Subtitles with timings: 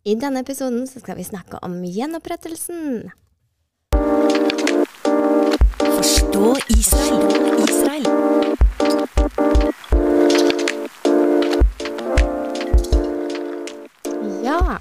[0.00, 3.10] I denne episoden skal vi snakke om gjenopprettelsen.
[5.76, 7.26] Forstå Israel.
[7.66, 8.06] Israel.
[14.40, 14.78] Ja.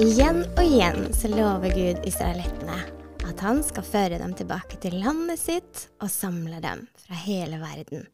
[0.00, 2.80] Igjen og igjen så lover Gud israelittene
[3.28, 8.08] at han skal føre dem tilbake til landet sitt og samle dem fra hele verden.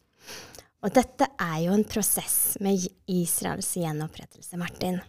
[0.83, 2.79] Og dette er jo en prosess med
[3.11, 5.01] Israels gjenopprettelse, Martin.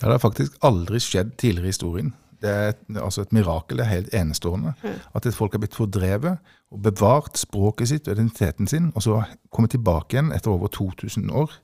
[0.00, 2.12] Ja, Det har faktisk aldri skjedd tidligere i historien.
[2.42, 4.74] Det er et, altså et mirakel, det er helt enestående.
[5.14, 6.34] At et folk har blitt fordrevet
[6.74, 9.20] og bevart språket sitt og identiteten sin, og så
[9.54, 11.54] kommet tilbake igjen etter over 2000 år.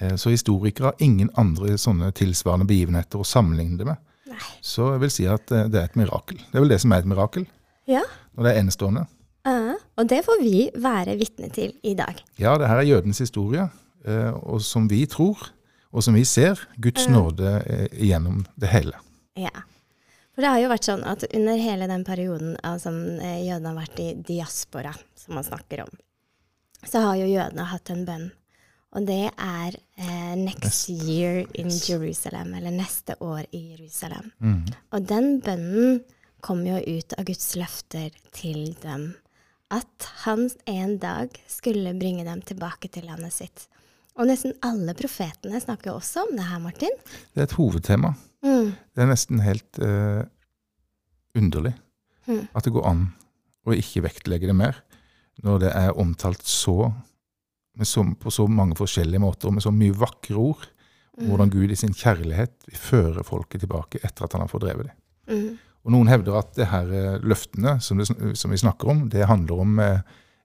[0.00, 3.96] Eh, Så historikere har ingen andre sånne tilsvarende begivenheter å sammenligne det med.
[4.28, 4.40] Nei.
[4.64, 6.38] Så jeg vil si at eh, det er et mirakel.
[6.40, 7.46] Det er vel det som er et mirakel,
[7.88, 8.02] Ja,
[8.36, 9.06] når det er enestående.
[9.46, 12.20] eh, og det får vi være vitne til i dag.
[12.38, 13.66] Ja, det her er jødens historie,
[14.06, 15.50] eh, og som vi tror,
[15.90, 19.00] og som vi ser, Guds nåde eh, gjennom det hele.
[19.38, 19.54] Ja.
[20.34, 24.02] For det har jo vært sånn at under hele den perioden eh, jødene har vært
[24.04, 25.96] i diaspora, som man snakker om,
[26.86, 28.28] så har jo jødene hatt en bønn.
[28.96, 34.30] Og det er eh, 'next year in Jerusalem', eller 'neste år i Jerusalem'.
[34.92, 36.00] Og den bønnen
[36.40, 39.14] kom jo ut av Guds løfter til dem.
[39.74, 43.66] At han en dag skulle bringe dem tilbake til landet sitt.
[44.18, 46.94] Og nesten alle profetene snakker jo også om det her, Martin.
[47.34, 48.14] Det er et hovedtema.
[48.42, 48.72] Mm.
[48.96, 50.24] Det er nesten helt uh,
[51.38, 51.74] underlig
[52.28, 52.42] Mm.
[52.52, 52.98] at det går an
[53.64, 54.82] å ikke vektlegge det mer,
[55.40, 56.90] når det er omtalt så,
[57.78, 60.66] med så, på så mange forskjellige måter, og med så mye vakre ord,
[61.18, 61.26] Mm.
[61.32, 64.96] hvordan Gud i sin kjærlighet vil føre folket tilbake etter at han har fordrevet dem.
[65.86, 69.28] Og Noen hevder at det her eh, løftene som, det, som vi snakker om, det
[69.30, 70.00] handler om eh,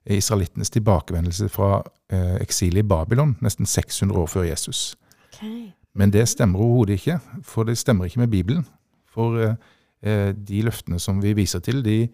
[0.06, 1.82] israelittenes tilbakevendelse fra
[2.12, 4.94] eh, eksilet i Babylon nesten 600 år før Jesus.
[5.32, 5.72] Okay.
[5.94, 8.66] Men det stemmer overhodet ikke, for det stemmer ikke med Bibelen.
[9.10, 9.54] For eh,
[10.02, 12.08] eh, de løftene som vi viser til, de,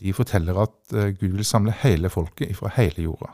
[0.00, 3.32] de forteller at eh, Gud vil samle hele folket fra hele jorda.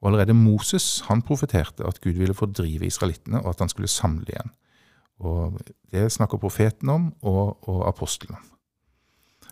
[0.00, 4.26] Og allerede Moses han profeterte at Gud ville fordrive israelittene, og at han skulle samle
[4.28, 4.52] igjen.
[5.18, 5.58] Og
[5.90, 8.57] Det snakker profeten om, og, og apostelen om.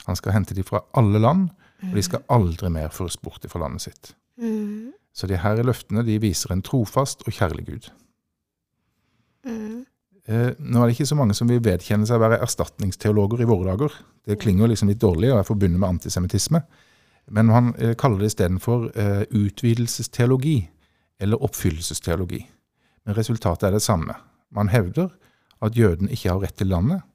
[0.07, 1.49] Han skal hente dem fra alle land,
[1.85, 4.15] og de skal aldri mer føres bort fra landet sitt.
[4.41, 4.95] Mm.
[5.17, 7.91] Så de her løftene de viser en trofast og kjærlig Gud.
[9.47, 9.85] Mm.
[10.27, 13.49] Eh, nå er det ikke så mange som vil vedkjenne seg å være erstatningsteologer i
[13.49, 13.95] våre dager.
[14.27, 16.63] Det klinger liksom litt dårlig og er forbundet med antisemittisme.
[17.31, 20.59] Men han eh, kaller det istedenfor eh, utvidelsesteologi,
[21.23, 22.43] eller oppfyllelsesteologi.
[23.07, 24.19] Men resultatet er det samme.
[24.53, 25.09] Man hevder
[25.65, 27.07] at jøden ikke har rett til landet.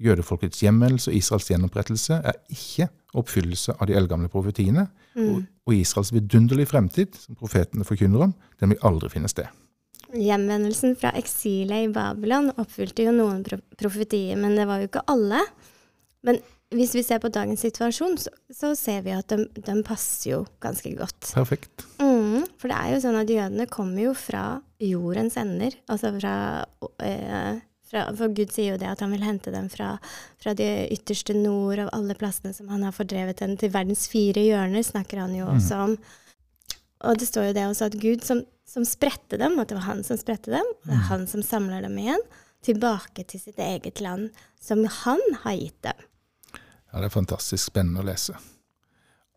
[0.00, 2.88] Jødefolkets hjemvendelse og Israels gjenopprettelse er ikke
[3.20, 4.86] oppfyllelse av de eldgamle profetiene.
[5.18, 9.50] Og, og Israels vidunderlige fremtid, som profetene forkynner om, den vil aldri finne sted.
[10.10, 13.44] Hjemvendelsen fra eksilet i Babylon oppfylte jo noen
[13.78, 15.42] profetier, men det var jo ikke alle.
[16.26, 16.40] Men
[16.74, 20.42] hvis vi ser på dagens situasjon, så, så ser vi at de, de passer jo
[20.62, 21.32] ganske godt.
[21.34, 21.86] Perfekt.
[22.02, 24.44] Mm, for det er jo sånn at jødene kommer jo fra
[24.82, 25.74] jordens ender.
[25.90, 26.34] Altså fra,
[27.02, 27.58] eh,
[27.90, 29.96] fra For Gud sier jo det at han vil hente dem fra,
[30.38, 34.44] fra det ytterste nord av alle plassene som han har fordrevet dem til verdens fire
[34.46, 35.96] hjørner, snakker han jo også om.
[37.08, 39.88] Og det står jo det også at Gud som, som spredte dem, at det var
[39.88, 42.22] han som spredte dem, og det er han som samler dem igjen,
[42.62, 44.28] tilbake til sitt eget land,
[44.60, 46.06] som han har gitt dem.
[46.92, 48.34] Ja, Det er fantastisk spennende å lese.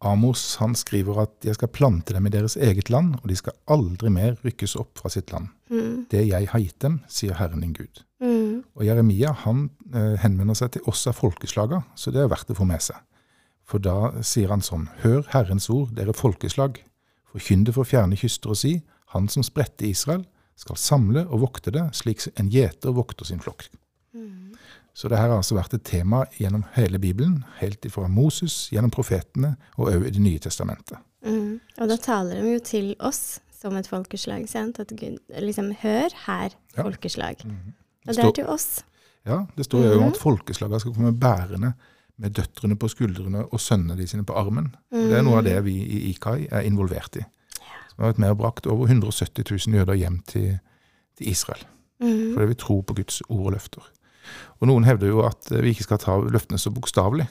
[0.03, 3.55] Amos han skriver at jeg skal plante dem i deres eget land, og de skal
[3.71, 5.47] aldri mer rykkes opp fra sitt land.
[5.71, 8.03] Mm, Det jeg har gitt dem, sier Herren din Gud.
[8.19, 8.32] mm,
[8.75, 12.57] Og Jeremia han eh, henvender seg til oss av folkeslaga, så det er verdt å
[12.57, 12.97] få med seg.
[13.63, 16.81] For da sier han sånn, hør Herrens ord, dere folkeslag.
[17.31, 18.81] Forkynn det for fjerne kyster og si,
[19.13, 20.25] han som spredte Israel,
[20.59, 23.69] skal samle og vokte det, slik en gjeter vokter sin flokk.
[24.13, 24.39] mm.
[24.93, 28.91] Så det her har altså vært et tema gjennom hele Bibelen, helt ifra Moses, gjennom
[28.93, 30.99] profetene og òg i Det nye testamentet.
[31.25, 31.59] Mm.
[31.81, 34.77] Og da taler de jo til oss som et folkeslag, sant?
[34.83, 36.83] At Gud liksom Hør her, Ja.
[36.83, 37.41] folkeslag.
[37.41, 38.83] Og Det det er til oss.
[39.25, 41.73] Ja, Det står jo om at folkeslagene skal komme bærende
[42.19, 44.75] med døtrene på skuldrene og sønnene de sine på armen.
[44.91, 45.09] Mm.
[45.09, 47.23] Det er noe av det vi i IKAI er involvert i.
[47.93, 50.59] Som har vært med og brakt over 170 000 jøder hjem til,
[51.17, 51.63] til Israel.
[52.01, 52.33] Mm.
[52.33, 53.81] Fordi vi tror på Guds ord og løfter.
[54.59, 57.27] Og Noen hevder jo at vi ikke skal ta løftene så bokstavelig.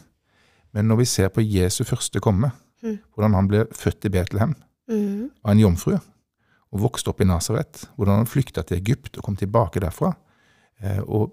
[0.72, 2.52] Men når vi ser på Jesu første komme,
[2.82, 2.98] Mm.
[3.14, 4.56] hvordan han ble født i Betlehem
[4.90, 5.30] Mm.
[5.44, 5.92] av en jomfru,
[6.72, 10.14] og vokste opp i Nasaret, hvordan han flykta til Egypt og kom tilbake derfra, eh,
[11.06, 11.32] og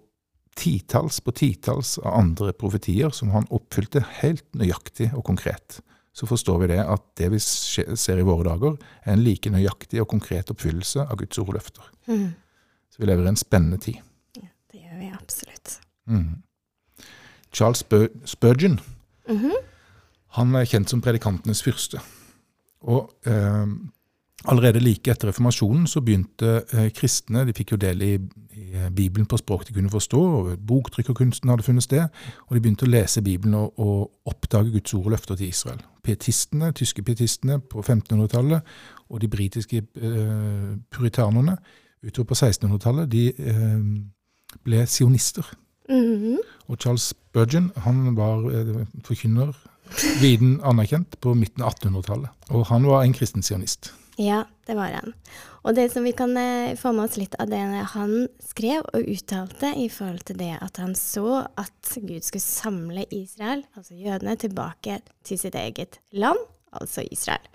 [0.59, 5.79] titalls på titalls av andre profetier som han oppfylte helt nøyaktig og konkret,
[6.13, 8.75] så forstår vi det at det vi ser i våre dager,
[9.05, 11.85] er en like nøyaktig og konkret oppfyllelse av Guds ord og løfter.
[12.09, 12.33] Mm.
[12.91, 14.01] Så vi lever i en spennende tid.
[14.35, 15.11] Det gjør vi.
[15.15, 15.77] absolutt.
[16.09, 16.41] Mm.
[17.53, 18.79] Charles Spur Spurgeon
[19.29, 19.53] Mhm.
[20.35, 22.01] han er kjent som predikantenes fyrste.
[22.81, 23.65] Og eh,
[24.45, 28.12] allerede like etter reformasjonen så begynte eh, kristne De fikk jo del i,
[28.56, 32.07] i eh, Bibelen på språk de kunne forstå, og boktrykkerkunsten hadde funnet sted.
[32.47, 35.83] Og de begynte å lese Bibelen og, og oppdage Guds ord og løfter til Israel.
[36.03, 38.62] Pietistene, tyske pietistene på 1500-tallet
[39.09, 41.57] og de britiske eh, puritanerne
[42.06, 43.81] utover på 1600-tallet, de eh,
[44.63, 45.44] ble sionister.
[45.89, 46.38] Mhm.
[46.69, 49.56] Og Charles Spurgeon han var eh, forkynner,
[50.21, 52.30] viden anerkjent, på midten av 1800-tallet.
[52.53, 53.92] Og han var en kristen sionist.
[54.19, 55.13] Ja, det var han.
[55.63, 57.62] Og det som vi kan eh, få med oss litt av det
[57.94, 63.06] han skrev og uttalte i forhold til det at han så at Gud skulle samle
[63.16, 66.39] Israel, altså jødene, tilbake til sitt eget land,
[66.75, 67.48] altså Israel.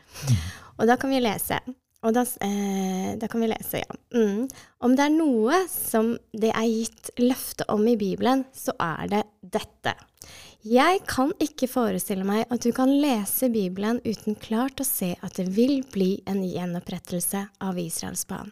[0.78, 1.60] Og da kan vi lese.
[2.04, 4.00] Og da, eh, da kan vi lese, ja.
[4.16, 4.48] Mm.
[4.84, 9.22] Om det er noe som det er gitt løfte om i Bibelen, så er det
[9.40, 9.94] dette.
[10.64, 15.36] Jeg kan ikke forestille meg at du kan lese Bibelen uten klart å se at
[15.36, 18.48] det vil bli en gjenopprettelse av Israels barn.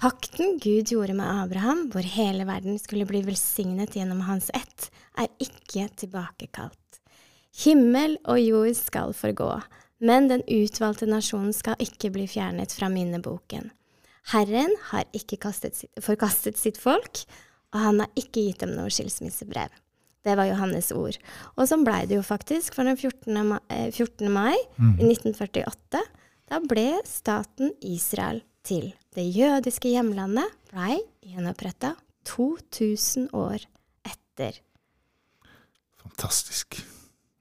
[0.00, 4.86] Pakten Gud gjorde med Abraham, hvor hele verden skulle bli velsignet gjennom hans ett,
[5.20, 7.00] er ikke tilbakekalt.
[7.60, 9.50] Himmel og jord skal forgå,
[10.00, 13.68] men den utvalgte nasjonen skal ikke bli fjernet fra minneboken.
[14.32, 17.20] Herren har ikke sitt- forkastet sitt folk,
[17.74, 19.68] og han har ikke gitt dem noe skilsmissebrev.
[20.26, 21.16] Det var Johannes ord.
[21.56, 23.44] Og sånn blei det jo faktisk, for den 14.
[23.46, 24.28] mai, eh, 14.
[24.32, 24.54] mai
[24.98, 26.02] i 1948,
[26.50, 28.92] da ble staten Israel til.
[29.14, 31.94] Det jødiske hjemlandet blei gjenoppretta
[32.28, 33.64] 2000 år
[34.04, 34.58] etter.
[36.02, 36.80] Fantastisk.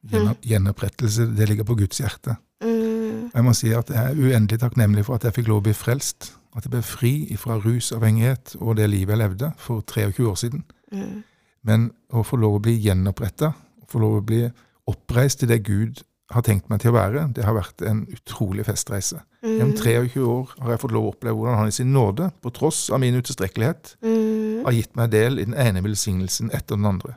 [0.07, 2.37] Gjennom, Gjenopprettelse, det ligger på Guds hjerte.
[2.63, 5.65] Mm, Jeg må si at jeg er uendelig takknemlig for at jeg fikk lov å
[5.67, 6.31] bli frelst.
[6.55, 10.63] At jeg ble fri fra rusavhengighet og det livet jeg levde for 23 år siden.
[10.91, 11.23] mm,
[11.67, 13.53] Men å få lov å bli gjenoppretta,
[13.91, 14.45] få lov å bli
[14.87, 16.03] oppreist til det Gud
[16.33, 19.21] har tenkt meg til å være, det har vært en utrolig festreise.
[19.45, 22.51] Gjennom 23 år har jeg fått lov å oppleve hvordan han i sin nåde, på
[22.55, 26.89] tross av min utilstrekkelighet, mm, har gitt meg del i den ene velsignelsen etter den
[26.89, 27.15] andre.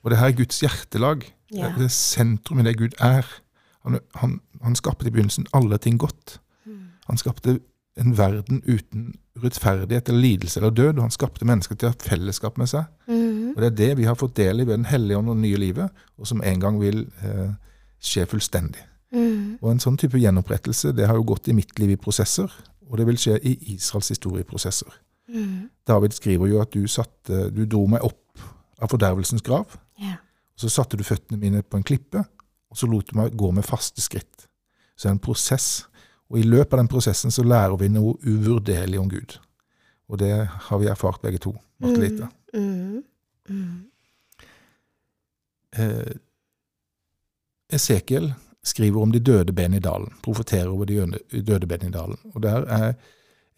[0.00, 1.26] Og det her er Guds hjertelag.
[1.52, 1.72] Ja.
[1.76, 3.28] Det er sentrum i det Gud er.
[3.84, 6.38] Han, han, han skapte i begynnelsen alle ting godt.
[7.08, 7.58] Han skapte
[7.98, 11.98] en verden uten rettferdighet eller lidelse eller død, og han skapte mennesker til å ha
[12.02, 12.84] fellesskap med seg.
[13.08, 15.36] mm, Og det er det vi har fått del i ved Den hellige ånd og
[15.36, 17.50] det nye livet, og som en gang vil eh,
[18.00, 18.82] skje fullstendig.
[19.12, 22.50] mm, Og en sånn type gjenopprettelse, det har jo gått i mitt liv i prosesser,
[22.90, 24.88] og det vil skje i Israels historie i prosesser.
[25.28, 28.38] mm, David skriver jo at du, satte, du dro meg opp
[28.80, 29.66] av fordervelsens grav,
[30.00, 30.14] Yeah.
[30.54, 32.20] og så satte du føttene mine på en klippe,
[32.70, 34.46] og så lot du meg gå med faste skritt.
[34.96, 35.86] Så det er en prosess,
[36.30, 39.38] og i løpet av den prosessen så lærer vi noe uvurderlig om Gud.
[40.08, 40.32] Og det
[40.68, 42.28] har vi erfart begge to, Marte Lita.
[42.54, 43.02] Mm,
[43.48, 43.84] mm,
[45.78, 46.14] Eh,
[47.72, 48.32] Esekiel
[48.64, 52.16] skriver om de døde ben i dalen, profeterer over de døde ben i dalen.
[52.34, 52.94] Og der er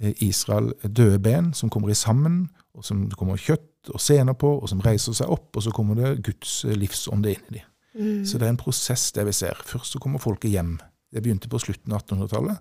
[0.00, 4.32] eh, Israel døde ben som kommer i sammen, og som det kommer kjøtt og sener
[4.32, 7.58] på, og som reiser seg opp, og så kommer det Guds eh, livsånde inn i
[7.60, 7.66] dem.
[7.94, 9.62] mm, Så det er en prosess det vi ser.
[9.64, 10.78] Først så kommer folket hjem.
[11.12, 12.58] Det begynte på slutten av 1800-tallet.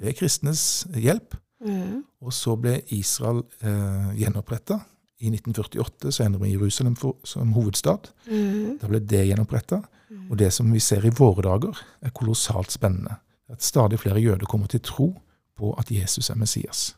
[0.00, 1.34] Ved kristnes hjelp.
[1.64, 4.80] mm, Og så ble Israel eh, gjenoppretta.
[5.22, 8.08] I 1948 så ender vi i Jerusalem for, som hovedstad.
[8.26, 9.82] mm, Da ble det gjenoppretta.
[10.30, 13.16] Og det som vi ser i våre dager, er kolossalt spennende.
[13.48, 15.12] At stadig flere jøder kommer til tro
[15.56, 16.94] på at Jesus er Messias.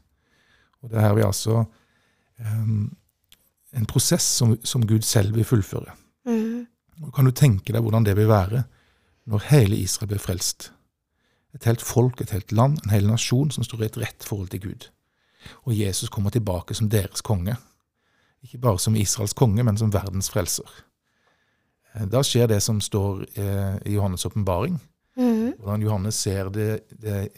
[0.82, 1.64] Og det er her vi altså
[2.40, 2.94] em,
[3.74, 5.92] en prosess som, som Gud selv vil fullføre.
[6.26, 6.66] mm,
[7.02, 8.64] Og kan du tenke deg hvordan det vil være
[9.26, 10.70] når hele Israel blir frelst?
[11.54, 14.48] Et helt folk, et helt land, en hel nasjon som står i et rett forhold
[14.50, 14.88] til Gud.
[15.68, 17.56] Og Jesus kommer tilbake som deres konge.
[18.44, 20.68] Ikke bare som Israels konge, men som verdens frelser.
[21.94, 24.80] Eh, Da skjer det som står eh, i Johannes' åpenbaring.
[25.16, 27.28] mm, Hvordan Johannes ser det, det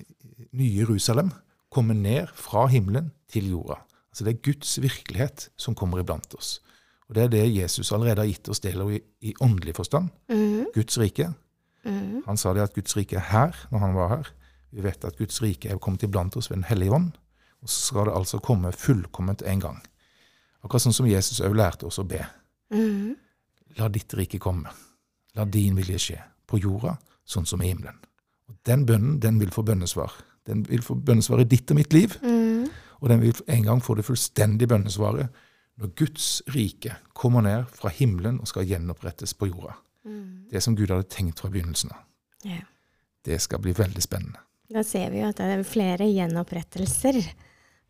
[0.52, 1.30] nye Jerusalem
[1.70, 3.74] komme ned fra himmelen til jorda.
[4.10, 6.60] Altså Det er Guds virkelighet som kommer iblant oss.
[7.08, 10.08] Og Det er det Jesus allerede har gitt oss del av i, i åndelig forstand.
[10.28, 11.34] mm, Guds rike.
[11.86, 14.30] Mm, Han sa det at Guds rike er her når han var her.
[14.72, 17.12] Vi vet at Guds rike er kommet iblant oss ved Den hellige ånd.
[17.62, 19.78] Og så skal det altså komme fullkomment en gang.
[20.64, 22.20] Akkurat sånn som Jesus òg lærte oss å be.
[22.74, 23.14] mm,
[23.78, 24.70] La ditt rike komme.
[25.36, 26.18] La din vilje skje.
[26.46, 27.96] På jorda, sånn som i himmelen.
[28.48, 30.12] Og Den bønnen den vil få bønnesvar.
[30.46, 32.16] Den vil få bønnesvar i ditt og mitt liv.
[32.22, 32.68] mm,
[33.00, 35.28] Og den vil en gang få det fullstendige bønnesvaret
[35.78, 39.74] når Guds rike kommer ned fra himmelen og skal gjenopprettes på jorda.
[40.06, 40.48] Mm.
[40.50, 42.04] Det som Gud hadde tenkt fra begynnelsen av.
[42.46, 42.62] Ja.
[43.26, 44.42] Det skal bli veldig spennende.
[44.70, 47.20] Da ser vi jo at det er flere gjenopprettelser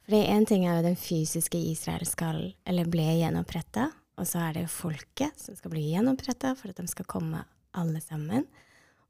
[0.06, 4.52] For én ting er jo den fysiske Israel skal, eller ble gjenoppretta, og så er
[4.54, 7.40] det jo folket som skal bli gjenoppretta for at de skal komme
[7.76, 8.46] alle sammen.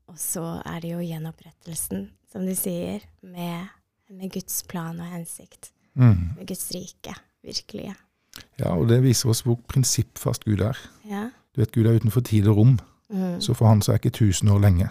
[0.09, 3.69] Og så er det jo gjenopprettelsen, som du sier, med,
[4.09, 5.73] med Guds plan og hensikt.
[5.99, 6.39] Mm.
[6.39, 7.13] Med Guds rike,
[7.45, 7.93] virkelige.
[8.61, 10.81] Ja, og det viser oss hvor prinsippfast Gud er.
[11.09, 11.29] Ja.
[11.53, 12.77] Du vet, Gud er utenfor tid og rom,
[13.13, 13.41] Mm.
[13.41, 14.89] så for han så er ikke tusen år lenge.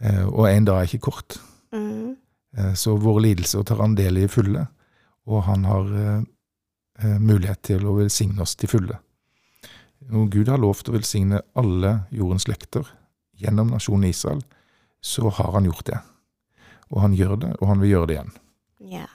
[0.00, 1.38] Eh, og en dag er ikke kort.
[1.72, 2.16] Mm.
[2.56, 4.66] Eh, så våre lidelser tar han del i fulle,
[5.28, 9.00] og han har eh, mulighet til å velsigne oss til fulle.
[10.08, 12.86] Når Gud har lovt å velsigne alle jordens slekter
[13.38, 14.40] gjennom nasjonen Israel,
[15.04, 15.98] så har han gjort det.
[16.88, 18.34] Og han gjør det, og han vil gjøre det igjen.
[18.94, 19.06] Ja.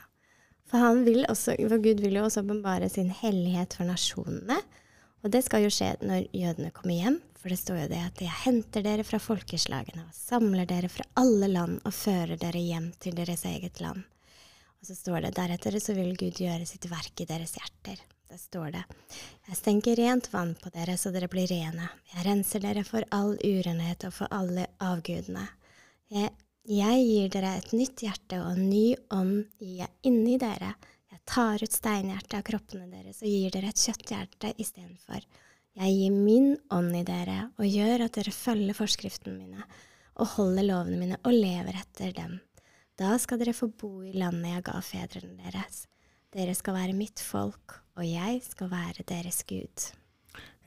[0.70, 4.60] For, han vil også, for Gud vil jo også åpenbare sin hellighet for nasjonene.
[5.24, 8.20] Og det skal jo skje når jødene kommer hjem, for det står jo det at
[8.24, 12.86] jeg henter dere fra folkeslagene og samler dere fra alle land og fører dere hjem
[13.04, 14.00] til deres eget land.
[14.80, 18.00] Og så står det deretter så vil Gud gjøre sitt verk i deres hjerter.
[18.32, 18.82] Der står det
[19.50, 21.90] Jeg stenker rent vann på dere så dere blir rene.
[22.14, 25.44] Jeg renser dere for all urenhet og for alle avgudene.
[26.16, 26.32] Jeg,
[26.64, 30.72] jeg gir dere et nytt hjerte, og en ny ånd gir jeg inni dere.
[31.12, 35.28] Jeg tar ut steinhjertet av kroppene deres og gir dere et kjøtthjerte istedenfor.
[35.74, 39.64] Jeg gir min ånd i dere og gjør at dere følger forskriftene mine
[40.14, 42.36] og holder lovene mine og lever etter dem.
[42.94, 45.84] Da skal dere få bo i landet jeg ga fedrene deres.
[46.34, 49.90] Dere skal være mitt folk, og jeg skal være deres Gud.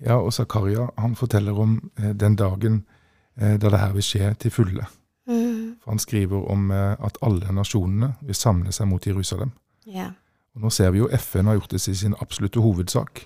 [0.04, 2.84] Ja, og Zakaria han forteller om eh, den dagen
[3.36, 4.86] eh, da det her vil skje til fulle.
[5.28, 5.80] Mm.
[5.84, 9.56] For han skriver om eh, at alle nasjonene vil samle seg mot Jerusalem.
[9.88, 10.12] Ja.
[10.56, 13.24] Og nå ser vi jo FN har gjort det til sin absolutte hovedsak.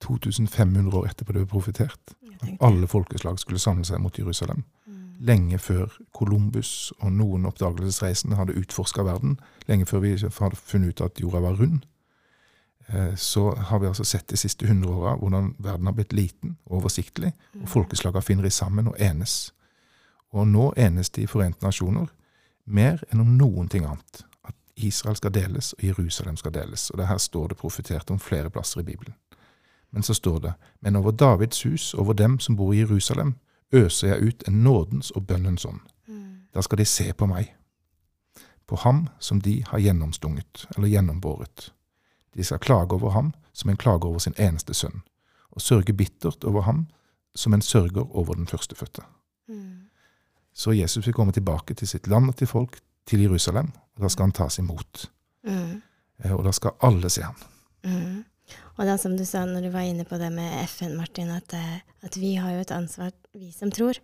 [0.00, 2.14] Eh, 2500 år etterpå det ble profetert.
[2.42, 4.64] At alle folkeslag skulle samle seg mot Jerusalem.
[4.86, 5.16] Mm.
[5.20, 9.40] Lenge før Columbus og noen oppdagelsesreisende hadde utforska verden.
[9.66, 11.80] Lenge før vi hadde funnet ut at jorda var rund.
[12.88, 16.56] Eh, Så har vi altså sett de siste 100 åra hvordan verden har blitt liten
[16.66, 17.32] og oversiktlig.
[17.62, 19.52] Og folkeslagene finner sammen og enes.
[20.32, 22.06] Og nå enes de Forente nasjoner
[22.66, 24.24] mer enn om noen ting annet.
[24.44, 26.90] At Israel skal deles, og Jerusalem skal deles.
[26.90, 29.14] Og det her står det profetert om flere plasser i Bibelen.
[29.92, 33.34] Men så står det, men over Davids hus, over dem som bor i Jerusalem,
[33.72, 35.80] øser jeg ut en nådens og bønnens ånd.
[36.08, 36.36] Mm.
[36.54, 37.54] Da skal de se på meg,
[38.66, 41.72] på ham som de har gjennomstunget, eller gjennombåret.
[42.36, 45.02] De skal klage over ham som en klager over sin eneste sønn,
[45.50, 46.86] og sørge bittert over ham
[47.34, 49.02] som en sørger over den førstefødte.
[49.48, 49.88] Mm.
[50.54, 54.08] Så Jesus vil komme tilbake til sitt land og til folk, til Jerusalem, og da
[54.08, 55.10] skal han tas imot.
[55.44, 55.82] Mm.
[56.24, 57.34] Eh, Og da skal alle se ham.
[57.84, 58.24] Mm.
[58.78, 61.52] Og da som du sa når du var inne på det med FN, Martin, at,
[61.56, 63.98] eh, at vi har jo et ansvar, vi som tror.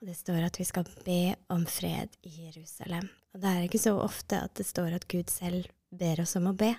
[0.00, 3.08] Og det står at vi skal be om fred i Jerusalem.
[3.34, 6.48] Og det er ikke så ofte at det står at Gud selv ber oss om
[6.50, 6.72] å be.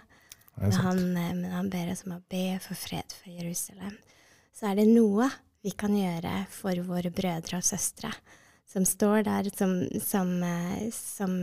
[0.58, 3.98] Men han, eh, men han ber oss om å be for fred for Jerusalem.
[4.56, 5.30] Så er det noe
[5.62, 8.12] vi kan gjøre for våre brødre og søstre
[8.72, 11.36] som står der, som, som, eh, som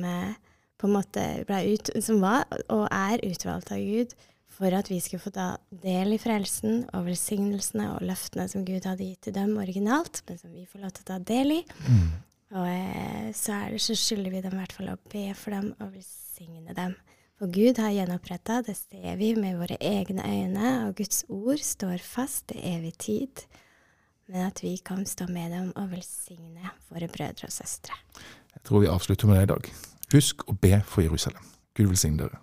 [0.78, 4.14] på en måte ble ut, som var og er utvalgt av Gud
[4.58, 8.88] for at vi skulle få ta del i frelsen og velsignelsene og løftene som Gud
[8.88, 11.60] hadde gitt til dem originalt, men som vi får lov til å ta del i.
[11.86, 12.08] Mm.
[12.58, 15.54] Og eh, så, er det, så skylder vi dem i hvert fall å be for
[15.54, 16.96] dem og velsigne dem.
[17.38, 22.02] For Gud har gjenoppretta, det ser vi med våre egne øyne, og Guds ord står
[22.02, 23.44] fast til evig tid.
[24.28, 27.94] Men at vi kan stå med dem og velsigne våre brødre og søstre.
[28.56, 29.70] Jeg tror vi avslutter med det i dag.
[30.16, 31.46] Husk å be for Jerusalem.
[31.78, 32.42] Gud velsigne dere.